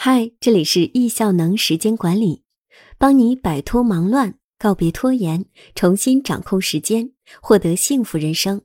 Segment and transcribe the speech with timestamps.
[0.00, 2.44] 嗨，这里是易效能时间管理，
[2.98, 7.10] 帮你摆脱忙乱，告别拖延，重新掌控时间，
[7.42, 8.62] 获得幸福人生。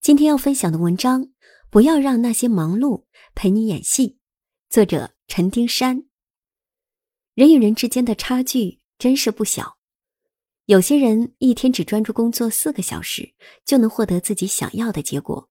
[0.00, 1.30] 今天要分享的文章，
[1.68, 4.18] 不要让那些忙碌陪你演戏。
[4.70, 6.04] 作者陈丁山。
[7.34, 9.78] 人与人之间的差距真是不小，
[10.66, 13.34] 有些人一天只专注工作四个小时，
[13.64, 15.50] 就能获得自己想要的结果。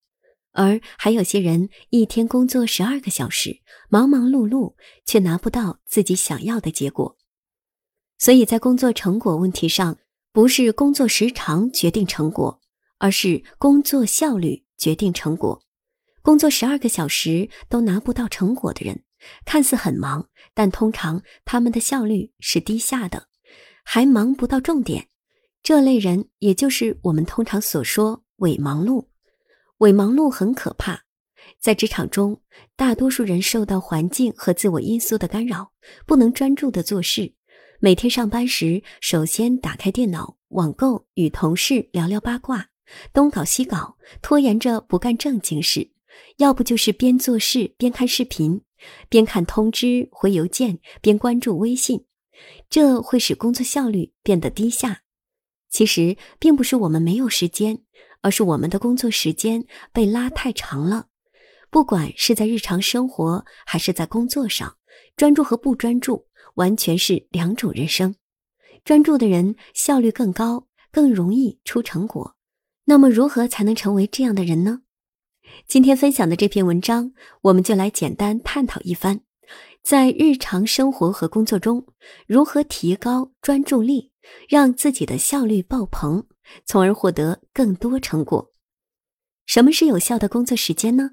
[0.57, 4.73] 而还有些人一天工作十二个小时，忙忙碌碌，
[5.05, 7.15] 却拿不到自己想要的结果。
[8.17, 9.99] 所以在工作成果问题上，
[10.33, 12.59] 不是工作时长决定成果，
[12.97, 15.61] 而是工作效率决定成果。
[16.23, 19.03] 工作十二个小时都拿不到成果的人，
[19.45, 23.27] 看似很忙，但通常他们的效率是低下的，
[23.83, 25.09] 还忙不到重点。
[25.61, 29.05] 这类人，也就是我们通常所说伪忙碌。
[29.79, 31.03] 伪忙碌很可怕，
[31.59, 32.41] 在职场中，
[32.75, 35.71] 大多数人受到环境和自我因素的干扰，
[36.07, 37.35] 不能专注的做事。
[37.79, 42.69] 每天上班时，首先打开电脑网购，与同事聊聊八卦，
[43.13, 45.91] 东搞西搞，拖延着不干正经事。
[46.37, 48.61] 要不就是边做事边看视频，
[49.09, 52.05] 边看通知回邮件，边关注微信，
[52.67, 55.03] 这会使工作效率变得低下。
[55.69, 57.83] 其实，并不是我们没有时间。
[58.27, 61.07] 而是我们的工作时间被拉太长了，
[61.69, 64.75] 不管是在日常生活还是在工作上，
[65.15, 68.13] 专注和不专注完全是两种人生。
[68.83, 72.35] 专注的人效率更高，更容易出成果。
[72.83, 74.81] 那么，如何才能成为这样的人呢？
[75.65, 79.21] 今天分享的这篇文章，我们就来简单探讨一番，
[79.81, 81.85] 在日常生活和工作中，
[82.27, 84.11] 如何提高专注力，
[84.49, 86.27] 让自己的效率爆棚。
[86.65, 88.53] 从而获得更多成果。
[89.45, 91.11] 什么是有效的工作时间呢？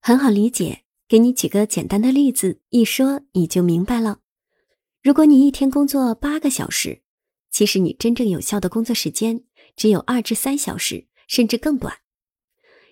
[0.00, 4.20] 很好理解，给你举个简单的例子，一说你就明白了。
[5.02, 7.02] 如果你一天工作八个小时，
[7.50, 11.98] 其实你真正有效的工作时间只有二至三小时，甚至更短，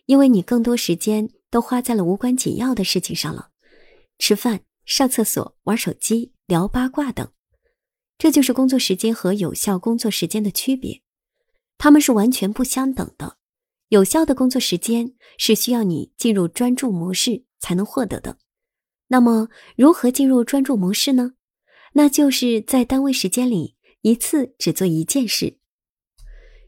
[0.07, 3.51] 因为你更多时间都花在了无关紧要的事情上了，
[4.19, 7.31] 吃饭、上厕所、玩手机、聊八卦等。
[8.17, 11.03] 这就是工作时间和有效工作时间的区别。
[11.85, 13.37] 他们是完全不相等的。
[13.89, 18.39] 有效的工作时间是需要你进入专注模式才能获得的。
[19.09, 21.35] 那么，如何进入专注模式呢？
[21.93, 25.59] 那就是在单位时间里一次只做一件事。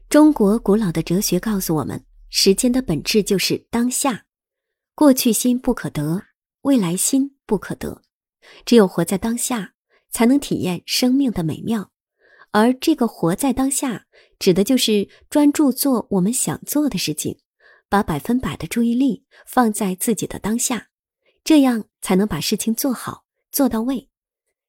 [0.07, 4.27] 中国古老的哲学告诉我们，时间的本质就是当下。
[4.93, 6.25] 过去心不可得，
[6.61, 8.03] 未来心不可得。
[8.67, 9.73] 只有活在当下，
[10.11, 11.91] 才能体验生命的美妙。
[12.51, 14.05] 而这个活在当下。
[14.39, 17.39] 指的就是专注做我们想做的事情，
[17.89, 20.89] 把百分百的注意力放在自己的当下，
[21.43, 24.09] 这样才能把事情做好做到位。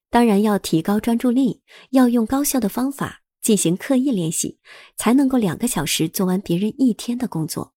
[0.08, 4.58] 当然，要提高专注力，要用高效的方法进行刻意练习，
[4.96, 7.74] 才能够两个小时做完别人一天的工作。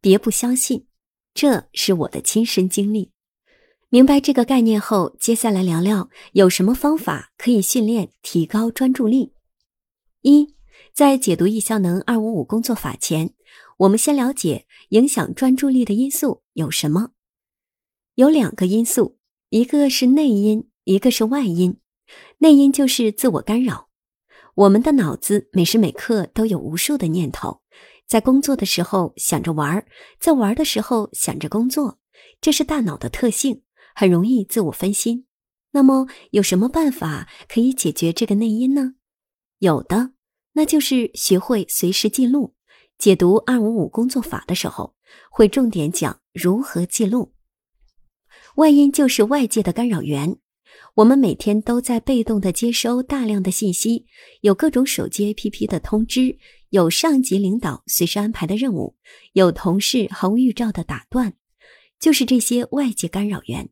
[0.00, 0.88] 别不相信，
[1.32, 3.12] 这是我的亲身经历。
[3.92, 9.32] 明白这个概念后，接下来聊聊有什么方法可以训练提高专注力。
[10.22, 10.54] 一。
[10.94, 13.34] 在解读易效能二五五工作法前，
[13.78, 17.10] 我们先了解影响专注力的因素有什么。
[18.14, 19.18] 有两个因素，
[19.48, 21.80] 一个是内因，一个是外因。
[22.38, 23.88] 内因就是自我干扰。
[24.54, 27.60] 我们的脑子每时每刻都有无数的念头，
[28.06, 29.84] 在工作的时候想着玩，
[30.20, 31.98] 在玩的时候想着工作，
[32.40, 33.62] 这是大脑的特性，
[33.94, 35.26] 很容易自我分心。
[35.72, 38.94] 那么有什么办法可以解决这个内因呢？
[39.58, 40.12] 有的。
[40.52, 42.54] 那就是学会随时记录。
[42.98, 44.94] 解读二五五工作法的时候，
[45.30, 47.32] 会重点讲如何记录。
[48.56, 50.38] 外因就是外界的干扰源。
[50.96, 54.06] 我们每天都在被动的接收大量的信息，
[54.40, 56.36] 有各种手机 APP 的通知，
[56.70, 58.96] 有上级领导随时安排的任务，
[59.32, 61.34] 有同事毫无预兆的打断，
[61.98, 63.70] 就是这些外界干扰源，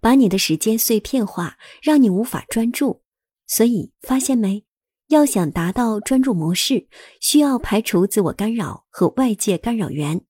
[0.00, 3.02] 把你的时间碎片化，让你无法专注。
[3.46, 4.64] 所以，发现没？
[5.08, 6.86] 要想达到专注模式，
[7.18, 10.20] 需要排除自我干扰和外界干扰源，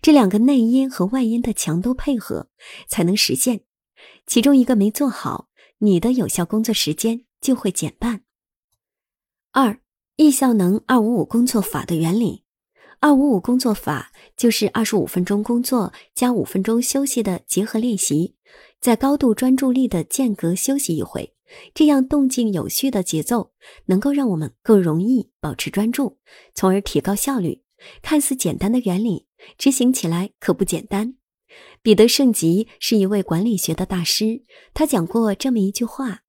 [0.00, 2.48] 这两个内因和外因的强度配合
[2.86, 3.62] 才能实现。
[4.26, 5.48] 其中一个没做好，
[5.78, 8.22] 你的有效工作时间就会减半。
[9.50, 9.80] 二
[10.14, 12.44] 易效能二五五工作法的原理，
[13.00, 18.36] 二五五工作法就是二十五分钟工作加五分钟休息的结合练习，
[18.80, 21.34] 在高度专注力的间隔休息一回。
[21.74, 23.52] 这样动静有序的节奏，
[23.86, 26.18] 能够让我们更容易保持专注，
[26.54, 27.62] 从而提高效率。
[28.02, 29.26] 看似简单的原理，
[29.58, 31.14] 执行起来可不简单。
[31.82, 36.20] 彼得·圣吉是一位管理学的大师，他讲过这么一句话：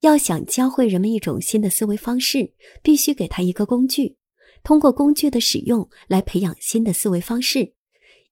[0.00, 2.52] 要想教会人们一种新的思维方式，
[2.82, 4.16] 必须给他一个工具，
[4.62, 7.74] 通过工具的使用来培养新的思维方式。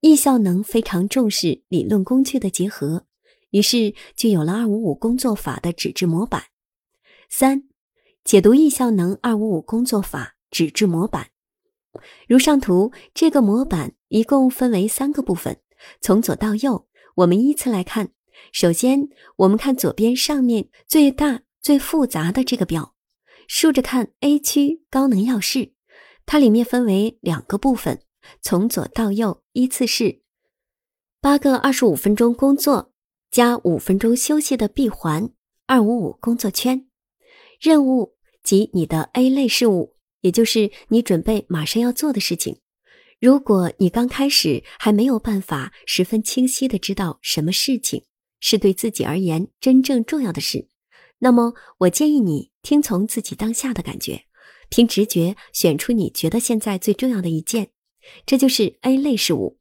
[0.00, 3.06] 易效能非常重视理论工具的结合，
[3.56, 6.43] 于是就有了二五五工作法的纸质模板。
[7.31, 7.62] 三、
[8.23, 11.31] 解读易效能二五五工作法纸质模板。
[12.29, 15.58] 如上图，这个模板一共分为三个部分，
[16.03, 18.11] 从左到右，我们依次来看。
[18.53, 22.94] 首先，我们看左边上面最大、最复杂的这个表，
[23.49, 25.73] 竖着看 A 区高能要事，
[26.26, 28.02] 它里面分为两个部分，
[28.43, 30.20] 从左到右依次是
[31.23, 32.93] 八个二十五分钟工作
[33.37, 35.29] 加五分钟休息的闭环
[35.67, 36.87] 二五五工作圈，
[37.61, 39.94] 任务及你的 A 类事务。
[40.23, 42.61] 也就是你准备马上要做的事情。
[43.21, 48.05] 如果你刚开始还没有办法十分清晰的知道什么事情
[48.41, 50.71] 是对自己而言真正重要的事，
[51.19, 54.23] 那么我建议你听从自己当下的感觉，
[54.71, 57.69] 凭直觉选出你觉得现在最重要的一件，
[58.25, 59.59] 这就是 A 类事物。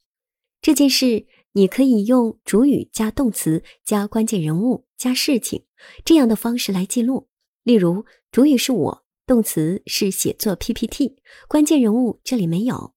[0.61, 5.63] 这件事你可以用主语加动词加关键人物加事情
[6.03, 7.29] 这样的方式来记录。
[7.63, 9.05] 例如，主语是我。
[9.25, 11.15] 动词是写作 PPT，
[11.47, 12.93] 关键人物这里没有。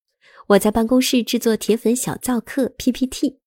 [0.49, 3.39] 我在办公室制作铁粉小灶客 PPT。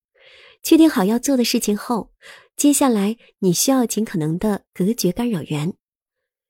[0.64, 2.12] 确定好要做的事情后，
[2.56, 5.74] 接下来你需要尽可能的隔绝干扰源，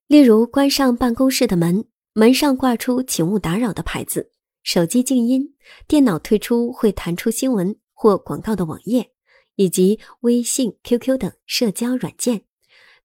[0.08, 4.32] 例如关上办公室的门，门上挂出“请勿打扰”的牌子，
[4.64, 5.56] 手机静音，
[5.88, 9.12] 电脑退出会弹出新闻或广告的网页，
[9.58, 12.46] 以及微信、QQ 等社交软件。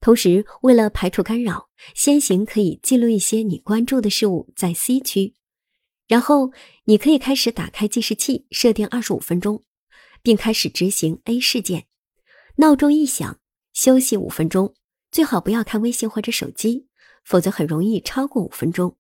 [0.01, 5.35] 同时，为了排除干扰，先行可以记录一些你关注的事物在 C 区，
[6.09, 6.51] 然后
[6.85, 9.63] 你可以开始打开计时器，设定二十五分钟，
[10.23, 11.89] 并开始执行 A 事件。
[12.57, 13.39] 闹钟一响，
[13.75, 14.75] 休息五分钟，
[15.13, 16.87] 最好不要看微信或者手机，
[17.23, 18.97] 否则很容易超过五分钟。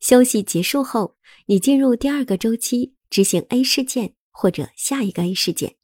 [0.00, 1.16] 休息结束后，
[1.46, 5.76] 你进入第二个周期，执行 A 事件或者下一个 A 事件。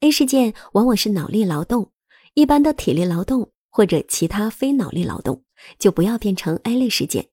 [0.00, 1.92] A 事件往往是脑力劳动，
[2.34, 3.52] 一般的体力劳动。
[3.72, 5.44] 或者其他非脑力劳动，
[5.78, 7.28] 就不要变成 A 类事件。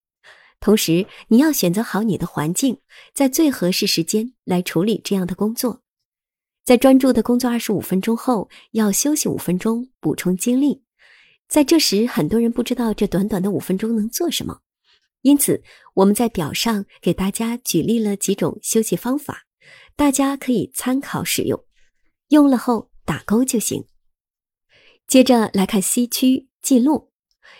[0.59, 2.77] 同时，你要选择好你的环境，
[3.11, 5.81] 在最合适时间来处理这样的工作。
[6.63, 10.83] 在专注的工作二十五分钟后，要休息五分钟，补充精力。
[11.47, 14.59] 在这时，很多人不知道这短短的五分钟能做什么，
[15.23, 15.63] 因此
[15.95, 19.46] 我们在表上给大家举例了几种休息方法，
[19.97, 21.65] 大家可以参考使用，
[22.27, 23.83] 用了后打勾就行。
[25.07, 27.11] 接着来看 C 区记录，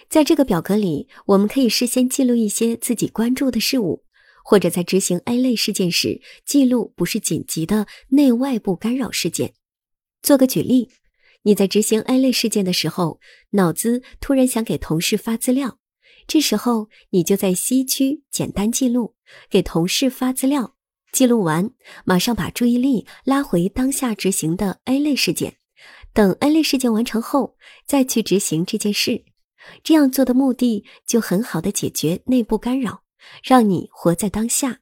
[0.08, 4.06] 在这个表格里，我们可以事先记录一些自己关注的事物，
[4.46, 9.56] 或者在执行 A 类事件时记录不是紧急的内外部干扰事件。
[10.22, 10.92] 做个举例，
[11.42, 13.20] 你在执行 A 类事件的时候，
[13.52, 15.80] 脑子突然想给同事发资料，
[16.28, 19.16] 这时候你就在 C 区简单记录，
[19.50, 20.76] 给同事发资料，
[21.12, 21.72] 记录完，
[22.06, 25.58] 马上把注意力拉回当下执行的 A 类事件。
[26.14, 29.24] 等 A 类事件完成后，再去执行这件事。
[29.84, 33.04] 这样做的目的就很好的解决内部干扰，
[33.44, 34.80] 让你活在当下，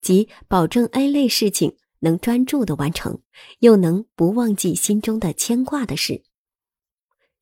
[0.00, 3.20] 即保证 A 类事情能专注的完成，
[3.60, 6.22] 又能不忘记心中的牵挂的事。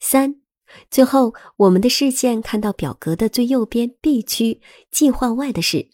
[0.01, 0.41] 三，
[0.91, 5.91] 最后我们的视线看到表格的最右边 B 区计划外的事，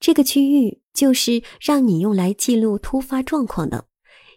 [0.00, 3.86] 这个区域就是让你用来记录突发状况的。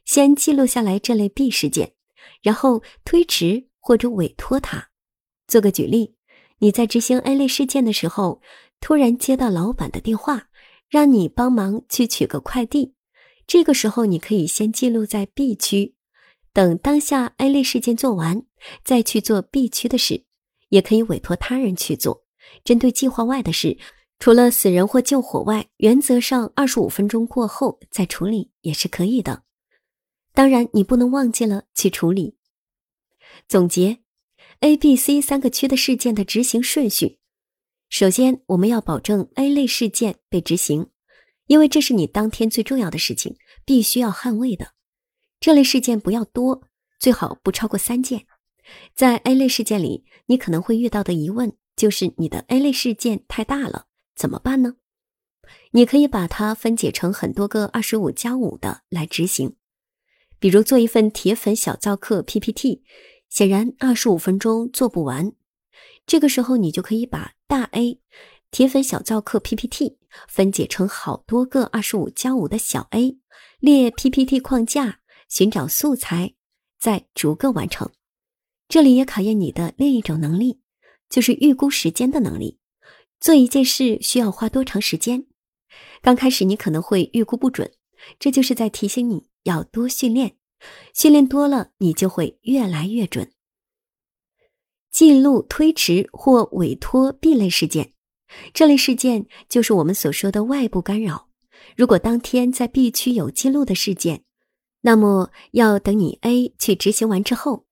[0.05, 1.93] 先记录下来这类 B 事件。
[2.41, 4.89] 然后推迟或者委托他。
[5.47, 6.15] 做个举例，
[6.59, 8.41] 你在执行 A 类事件的时候，
[8.81, 10.47] 突然接到老板的电话，
[10.89, 12.95] 让你帮忙去取个快递。
[13.47, 15.95] 这个时候，你可以先记录在 B 区，
[16.51, 18.45] 等当下 A 类事件做完，
[18.83, 20.25] 再去做 B 区的事。
[20.69, 22.25] 也可以委托他人去做。
[22.63, 23.77] 针对计划外的事，
[24.19, 29.43] 除了死人或救火外，原则上二十五分钟过后再处理也是可以的。
[30.33, 32.37] 当然，你不能忘记了去处理。
[33.47, 33.99] 总结
[34.61, 37.19] ，A、B、C 三个区的事件的执行顺序。
[37.89, 40.89] 首先，我们要保证 A 类事件被执行，
[41.47, 44.73] 因为这是你当天最重要的事情，必须要捍卫的。
[45.39, 46.63] 这类事件不要多，
[46.99, 48.25] 最好不超过三件。
[48.95, 54.75] 在 A 类事件里，你可能会遇到的疑问就是：你的 A 类事件太大了，怎么办呢？
[55.71, 59.55] 你可以把它分解成很多个二十五加五的来执行。
[60.39, 62.83] 比如做一份铁粉小灶客 PPT，
[63.29, 65.33] 显然二十五分钟做不完。
[66.05, 68.01] 这个时候，你就可以把大 A
[68.51, 73.17] 铁粉小灶客 PPT 分解成好多个二十五加五的小 A，
[73.59, 76.35] 列 PPT 框架，寻找素材，
[76.77, 77.89] 再逐个完成。
[78.67, 80.59] 这里也考验你的另一种能力，
[81.09, 82.59] 就是预估时间的能力。
[83.23, 85.25] 做一件事需要花多长时间？
[86.01, 87.71] 刚开始你可能会预估不准，
[88.19, 90.35] 这就是在提醒你要多训练。
[90.93, 93.31] 训练多了，你就会越来越准。
[94.91, 97.93] 记录推迟或委托 B 类事件，
[98.53, 101.29] 这类事件就是我们所说的外部干扰。
[101.77, 104.25] 如果当天在 B 区有记录的事件，
[104.81, 107.67] 那么要等你 A 去执行完之后，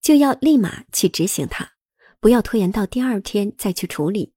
[0.00, 1.72] 就要立马去执行它，
[2.18, 4.32] 不要拖延到第二天再去处理。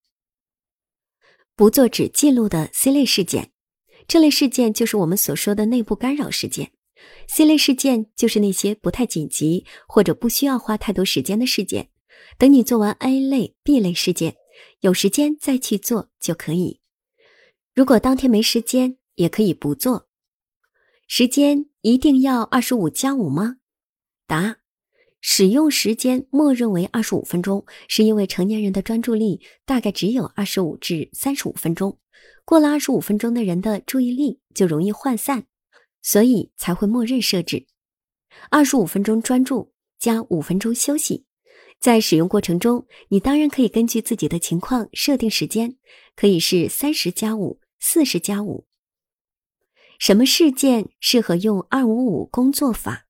[1.60, 3.52] 不做只记录的 C 类事件，
[4.08, 6.72] 这类事件就是我们所说的内部干扰事件。
[7.28, 11.90] C 类事件就是那些不太紧急或者不需要花太多时间的事件，
[12.38, 14.38] 等你做完 A 类、B 类事件，
[14.80, 16.80] 有时间再去做就可以。
[17.76, 20.08] 如果当天没时间，也可以不做。
[21.10, 23.58] 时间一定要二十五加五吗？
[24.26, 24.60] 答：
[25.22, 31.98] 使用时间默认为二十五分钟，是因为成年人的专注力大概只有二十五至三十五分钟，
[32.46, 35.46] 过了二十五分钟的人的注意力就容易涣散。
[36.02, 37.68] 所以才会默认设置
[38.50, 41.26] 二十五分钟专注加五分钟休息。
[41.78, 45.76] 在使用过程中，你当然可以根据自己的情况设定时间，
[46.16, 48.66] 可以是三十加五、四十加五。
[50.00, 53.06] 什么事件适合用二五五工作法？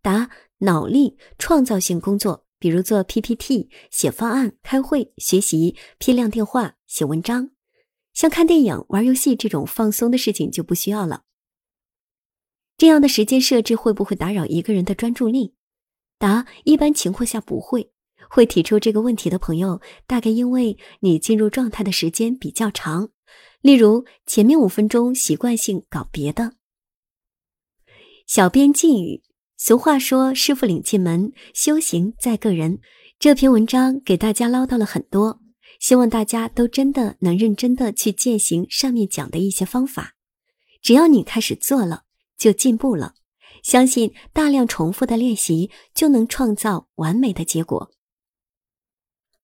[0.00, 7.50] 答：脑力创造性工作，比如做 PPT、写方案、开会、学习、批量电话、写文章。
[8.12, 11.22] 像看电影、玩游戏这种放松的事情就不需要了。
[12.76, 15.54] 这样的时间设置会不会打扰一个人的专注力？
[16.18, 17.92] 答：一般情况下不会。
[18.30, 23.08] 会提出这个问题的朋友，大概因为你进入状态的时间比较长，
[23.62, 26.54] 例如前面五分钟习惯性搞别的。
[28.26, 29.22] 小编寄语：
[29.58, 32.78] 俗话说“师傅领进门，修行在个人”。
[33.18, 35.40] 这篇文章给大家唠叨了很多，
[35.80, 40.14] 希望大家都真的能认真的去践行上面讲的一些方法。
[40.80, 42.04] 只要你开始做了。
[42.38, 43.14] 就进步了，
[43.64, 47.90] 相信大量重复的练习就能创造完美的结果。